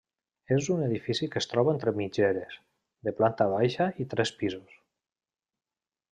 És 0.53 0.67
un 0.75 0.79
edifici 0.85 1.27
que 1.33 1.41
es 1.41 1.47
troba 1.51 1.73
entre 1.75 1.93
mitgeres, 1.99 2.55
de 3.09 3.13
planta 3.21 3.47
baixa 3.55 3.89
i 4.05 4.11
tres 4.15 4.33
pisos. 4.41 4.77